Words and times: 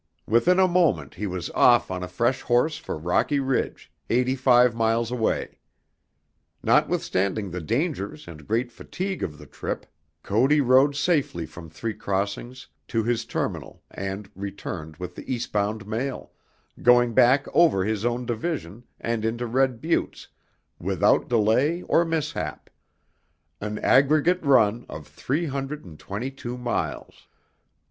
Within 0.25 0.57
a 0.59 0.67
moment 0.67 1.13
he 1.13 1.27
was 1.27 1.51
off 1.51 1.91
on 1.91 2.01
a 2.01 2.07
fresh 2.07 2.41
horse 2.41 2.75
for 2.79 2.97
Rocky 2.97 3.39
Ridge, 3.39 3.91
eighty 4.09 4.35
five 4.35 4.73
miles 4.73 5.11
away. 5.11 5.59
Notwithstanding 6.63 7.51
the 7.51 7.61
dangers 7.61 8.27
and 8.27 8.47
great 8.47 8.71
fatigue 8.71 9.21
of 9.21 9.37
the 9.37 9.45
trip, 9.45 9.85
Cody 10.23 10.59
rode 10.59 10.95
safely 10.95 11.45
from 11.45 11.69
Three 11.69 11.93
Crossings 11.93 12.65
to 12.87 13.03
his 13.03 13.25
terminal 13.25 13.83
and 13.91 14.27
returned 14.33 14.97
with 14.97 15.13
the 15.13 15.31
eastbound 15.31 15.85
mail, 15.85 16.31
going 16.81 17.13
back 17.13 17.45
over 17.53 17.85
his 17.85 18.03
own 18.03 18.25
division 18.25 18.83
and 18.99 19.23
into 19.23 19.45
Red 19.45 19.79
Buttes 19.83 20.29
without 20.79 21.29
delay 21.29 21.83
or 21.83 22.05
mishap 22.05 22.71
an 23.61 23.77
aggregate 23.77 24.41
run 24.43 24.83
of 24.89 25.07
three 25.07 25.45
hundred 25.45 25.85
and 25.85 25.99
twenty 25.99 26.31
two 26.31 26.57
miles. 26.57 27.27